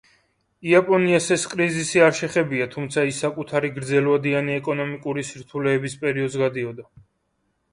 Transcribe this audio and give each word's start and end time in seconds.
იაპონიას 0.67 1.27
ეს 1.35 1.43
კრიზისი 1.51 2.01
არ 2.05 2.15
შეხებია, 2.19 2.67
თუმცა 2.75 3.03
ის 3.09 3.19
საკუთარი 3.25 3.71
გრძელვადიანი 3.77 4.57
ეკონომიკური 4.63 5.27
სირთულეების 5.29 5.99
პერიოდს 6.07 6.41
გადიოდა. 6.45 6.91